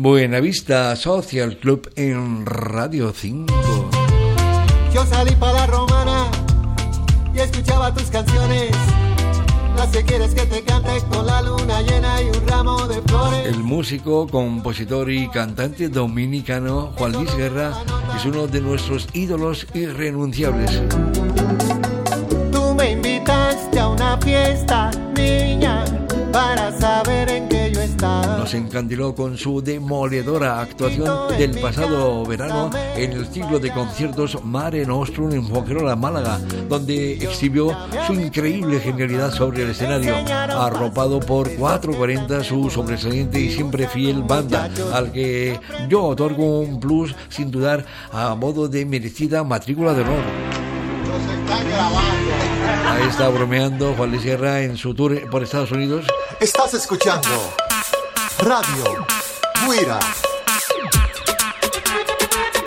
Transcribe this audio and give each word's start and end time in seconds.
Buenavista 0.00 0.94
Social 0.94 1.56
Club 1.56 1.90
en 1.96 2.46
Radio 2.46 3.12
5. 3.12 3.90
Yo 4.94 5.04
salí 5.04 5.32
para 5.32 5.54
la 5.54 5.66
romana 5.66 6.30
y 7.34 7.40
escuchaba 7.40 7.92
tus 7.92 8.04
canciones. 8.04 8.70
Las 9.76 9.88
que 9.88 10.04
quieres 10.04 10.36
que 10.36 10.46
te 10.46 10.62
cante 10.62 11.00
con 11.10 11.26
la 11.26 11.42
luna 11.42 11.82
llena 11.82 12.22
y 12.22 12.26
un 12.26 12.46
ramo 12.46 12.86
de 12.86 13.02
flores. 13.02 13.46
El 13.46 13.64
músico, 13.64 14.28
compositor 14.28 15.10
y 15.10 15.26
cantante 15.30 15.88
dominicano 15.88 16.92
Juan 16.96 17.14
Luis 17.14 17.34
Guerra 17.34 17.72
es 18.16 18.24
uno 18.24 18.46
de 18.46 18.60
nuestros 18.60 19.08
ídolos 19.14 19.66
irrenunciables. 19.74 20.80
Tú 22.52 22.72
me 22.76 22.92
invitaste 22.92 23.80
a 23.80 23.88
una 23.88 24.16
fiesta, 24.18 24.92
niña, 25.16 25.47
encandiló 28.78 29.12
con 29.12 29.36
su 29.36 29.60
demoledora 29.60 30.60
actuación 30.60 31.36
del 31.36 31.58
pasado 31.60 32.24
verano 32.24 32.70
en 32.94 33.10
el 33.10 33.26
ciclo 33.26 33.58
de 33.58 33.72
conciertos 33.72 34.38
Mare 34.44 34.86
Nostrum 34.86 35.32
en 35.32 35.44
Fonquerola, 35.48 35.96
Málaga, 35.96 36.38
donde 36.68 37.14
exhibió 37.14 37.76
su 38.06 38.12
increíble 38.12 38.78
genialidad 38.78 39.32
sobre 39.32 39.64
el 39.64 39.70
escenario, 39.70 40.14
arropado 40.16 41.18
por 41.18 41.52
440 41.56 42.44
su 42.44 42.70
sobresaliente 42.70 43.40
y 43.40 43.50
siempre 43.50 43.88
fiel 43.88 44.22
banda, 44.22 44.70
al 44.94 45.10
que 45.10 45.58
yo 45.88 46.04
otorgo 46.04 46.60
un 46.60 46.78
plus 46.78 47.16
sin 47.30 47.50
dudar 47.50 47.84
a 48.12 48.36
modo 48.36 48.68
de 48.68 48.84
merecida 48.84 49.42
matrícula 49.42 49.92
de 49.92 50.02
honor. 50.02 50.24
Ahí 52.86 53.08
está 53.08 53.28
bromeando 53.28 53.92
Juan 53.94 54.12
Luis 54.12 54.22
Guerra 54.22 54.62
en 54.62 54.76
su 54.76 54.94
tour 54.94 55.28
por 55.30 55.42
Estados 55.42 55.72
Unidos. 55.72 56.06
Estás 56.38 56.74
escuchando 56.74 57.28
Radio 58.40 59.04
Guira 59.66 59.98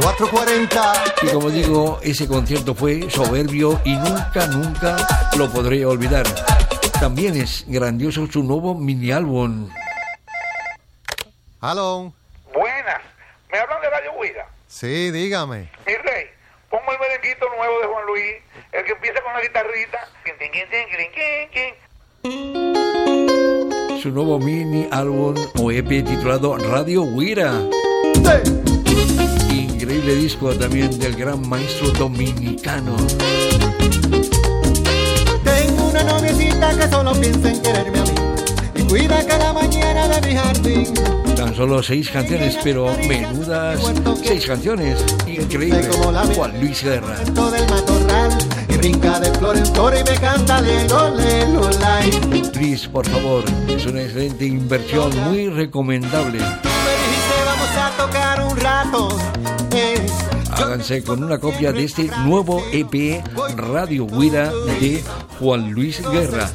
440 0.00 0.92
Y 1.22 1.26
como 1.32 1.50
digo, 1.50 2.00
ese 2.02 2.26
concierto 2.26 2.74
fue 2.74 3.08
soberbio 3.08 3.80
y 3.84 3.94
nunca, 3.96 4.46
nunca 4.48 4.96
lo 5.36 5.48
podré 5.50 5.84
olvidar. 5.86 6.26
También 6.98 7.36
es 7.36 7.64
grandioso 7.68 8.26
su 8.26 8.42
nuevo 8.42 8.74
mini 8.74 9.12
álbum. 9.12 9.70
Aló. 11.60 12.12
Buenas. 12.52 13.00
¿Me 13.52 13.58
hablan 13.58 13.80
de 13.80 13.90
Radio 13.90 14.12
Huida? 14.14 14.48
Sí, 14.66 15.10
dígame. 15.12 15.70
Mi 15.86 15.94
rey, 15.94 16.26
pongo 16.70 16.92
el 16.92 16.98
merenguito 16.98 17.48
nuevo 17.56 17.80
de 17.80 17.86
Juan 17.86 18.06
Luis, 18.06 18.34
el 18.72 18.84
que 18.84 18.92
empieza 18.92 19.20
con 19.22 19.32
la 19.32 19.40
guitarrita. 19.40 20.08
Su 24.02 24.10
nuevo 24.10 24.36
mini 24.40 24.88
álbum 24.90 25.36
o 25.60 25.70
EP 25.70 25.86
titulado 26.04 26.56
Radio 26.56 27.04
Huira. 27.04 27.52
Increíble 29.48 30.16
disco 30.16 30.52
también 30.56 30.98
del 30.98 31.14
gran 31.14 31.48
maestro 31.48 31.88
dominicano. 31.90 32.96
Tengo 35.44 35.88
una 35.88 36.02
noviecita 36.02 36.76
que 36.76 36.88
solo 36.88 37.12
piensa 37.12 37.48
en 37.48 37.62
quererme 37.62 37.98
a 38.00 38.02
mí 38.02 38.10
y 38.74 38.82
cuida 38.88 39.24
cada 39.24 39.52
mañana 39.52 40.08
de 40.08 40.28
mi 40.28 40.34
jardín. 40.34 40.94
Tan 41.36 41.54
solo 41.54 41.80
seis 41.80 42.10
canciones, 42.10 42.58
pero 42.64 42.92
menudas 43.06 43.78
seis 44.24 44.46
canciones. 44.46 45.04
Increíble. 45.28 45.88
Juan 46.34 46.60
Luis 46.60 46.82
Guerra. 46.82 47.18
Brinca 48.82 49.20
de 49.20 49.32
flor 49.34 49.56
en 49.56 49.66
flor 49.66 49.94
y 49.94 50.10
me 50.10 50.18
canta 50.18 50.60
lelo, 50.60 51.14
lelo, 51.14 51.70
lai. 51.80 52.10
Please, 52.52 52.88
por 52.88 53.06
favor, 53.08 53.44
es 53.68 53.86
una 53.86 54.02
excelente 54.02 54.44
inversión, 54.44 55.16
muy 55.30 55.48
recomendable. 55.48 56.38
Me 56.40 56.44
dijiste 56.44 57.36
vamos 57.46 57.76
a 57.76 57.90
tocar 57.96 58.42
un 58.44 58.56
rato. 58.56 59.08
Eh, 59.72 60.04
Háganse 60.50 61.04
con 61.04 61.22
una 61.22 61.38
copia 61.38 61.72
de 61.72 61.84
este 61.84 62.10
nuevo 62.26 62.60
EP 62.72 63.22
Radio 63.56 64.04
Huira 64.04 64.50
de 64.50 65.02
Juan 65.38 65.70
Luis 65.70 66.02
Guerra. 66.10 66.50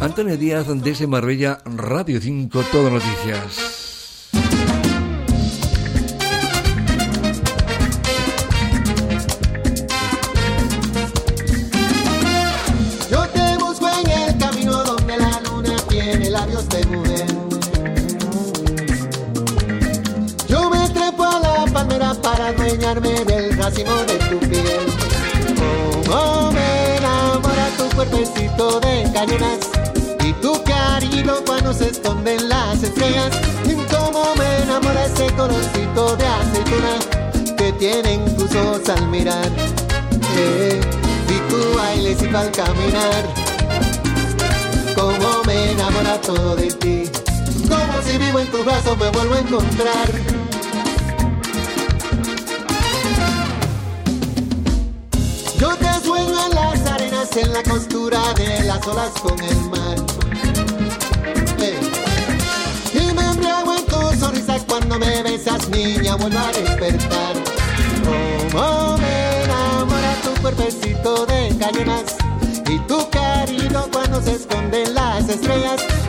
Antonio 0.00 0.36
Díaz 0.36 0.66
desde 0.82 1.06
Marbella, 1.06 1.58
Radio 1.64 2.20
5, 2.20 2.60
Todo 2.72 2.90
Noticias. 2.90 3.81
Del 23.00 23.56
racimo 23.56 23.90
de 24.06 24.18
tu 24.18 24.38
piel. 24.40 24.86
Como 26.06 26.52
me 26.52 26.96
enamora 26.98 27.68
tu 27.78 27.96
cuerpecito 27.96 28.80
de 28.80 29.10
cañonas 29.14 29.60
y 30.22 30.32
tu 30.34 30.62
cariño 30.62 31.36
cuando 31.46 31.72
se 31.72 31.88
esconden 31.88 32.50
las 32.50 32.82
estrellas. 32.82 33.30
Como 33.90 34.34
me 34.36 34.62
enamora 34.64 35.06
ese 35.06 35.32
colorcito 35.32 36.16
de 36.16 36.26
aceituna 36.26 37.56
que 37.56 37.72
tienen 37.72 38.36
tus 38.36 38.54
ojos 38.56 38.86
al 38.90 39.08
mirar. 39.08 39.50
Eh, 40.36 40.78
y 41.28 41.50
tu 41.50 41.78
bailes 41.78 42.22
y 42.22 42.26
al 42.26 42.50
caminar. 42.50 43.24
Como 44.94 45.42
me 45.46 45.72
enamora 45.72 46.20
todo 46.20 46.56
de 46.56 46.70
ti. 46.72 47.10
Como 47.66 48.02
si 48.02 48.18
vivo 48.18 48.38
en 48.38 48.48
tus 48.48 48.62
brazos 48.66 48.98
me 48.98 49.08
vuelvo 49.08 49.34
a 49.34 49.38
encontrar. 49.38 50.41
En 57.36 57.52
la 57.52 57.62
costura 57.62 58.20
de 58.34 58.64
las 58.64 58.86
olas 58.86 59.10
con 59.22 59.40
el 59.40 59.60
mar. 59.70 59.96
Y 62.92 63.12
me 63.14 63.22
embriago 63.22 63.74
en 63.74 63.86
tu 63.86 64.18
sonrisa 64.18 64.58
cuando 64.68 64.98
me 64.98 65.22
besas, 65.22 65.68
niña, 65.70 66.16
vuelvo 66.16 66.38
a 66.38 66.52
despertar. 66.52 67.34
Como 68.52 68.98
me 68.98 69.44
enamora 69.44 70.14
tu 70.22 70.42
cuerpecito 70.42 71.24
de 71.26 71.56
cañonas 71.58 72.16
y 72.68 72.78
tu 72.80 73.08
cariño 73.08 73.88
cuando 73.92 74.20
se 74.20 74.32
esconden 74.32 74.94
las 74.94 75.28
estrellas. 75.28 76.01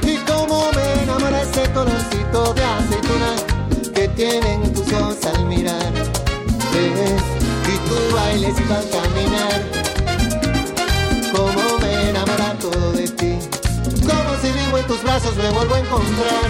Me 15.38 15.50
vuelvo 15.50 15.76
a 15.76 15.80
encontrar. 15.80 16.50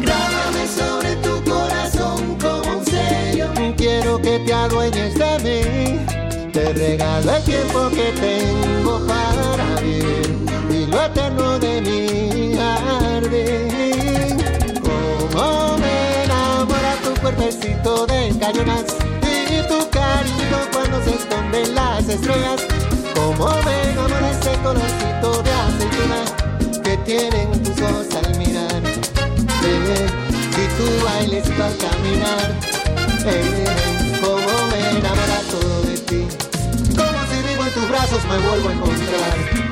Grábame 0.00 0.66
sobre 0.68 1.16
tu 1.16 1.42
corazón 1.44 2.36
como 2.40 2.78
un 2.78 2.84
sello. 2.84 3.48
Quiero 3.76 4.20
que 4.20 4.38
te 4.40 4.52
adueñes 4.52 5.14
de 5.14 5.38
mí. 5.44 6.52
Te 6.52 6.72
regalo 6.72 7.34
el 7.34 7.42
tiempo 7.44 7.90
que 7.90 8.12
tengo 8.20 9.06
para 9.06 9.80
vivir 9.80 10.36
y 10.70 10.86
lo 10.86 11.02
eterno 11.04 11.58
de 11.58 11.80
mi 11.82 12.56
jardín. 12.56 14.38
Como 14.80 15.78
me 15.78 16.24
enamora 16.24 16.94
tu 17.04 17.20
cuerpecito 17.20 18.06
de 18.06 18.34
cañonas 18.38 18.84
y 19.22 19.62
tu 19.68 19.90
cariño 19.90 20.58
cuando 20.72 21.02
se 21.04 21.10
esconden 21.16 21.74
las 21.74 22.08
estrellas. 22.08 22.62
Como 23.14 23.48
me 23.64 23.90
enamora 23.90 24.30
ese 24.30 24.52
colorcito 24.62 25.00
de 25.00 25.05
aceituna 27.06 27.30
que 27.30 27.30
tienen 27.30 27.62
tus 27.62 27.80
ojos 27.80 28.06
al 28.14 28.38
mirar. 28.38 28.82
Eh, 29.64 30.06
y 30.52 30.66
tu 30.76 31.04
bailes 31.04 31.46
al 31.46 31.76
caminar. 31.78 32.54
Eh, 33.26 33.64
como 34.20 34.66
me 34.70 34.98
enamora 34.98 35.40
todo 35.50 35.82
de 35.82 35.98
ti. 35.98 36.26
Como 36.96 37.18
si 37.30 37.48
vivo 37.48 37.64
en 37.64 37.74
tus 37.74 37.88
brazos 37.88 38.24
me 38.24 38.38
vuelvo 38.38 38.68
a 38.68 38.72
encontrar. 38.72 39.65